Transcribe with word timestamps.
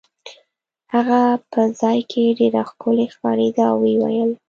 هغه 0.93 1.21
په 1.51 1.61
ځای 1.81 1.99
کې 2.11 2.35
ډېره 2.39 2.61
ښکلې 2.69 3.05
ښکارېده 3.13 3.63
او 3.71 3.77
ویې 3.83 3.95
ویل. 4.01 4.31